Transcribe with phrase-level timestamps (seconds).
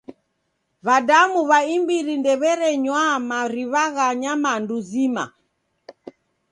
[0.85, 5.25] W'adamu w'a imbiri ndew'erenywa mariw'a gha nyamandu zima.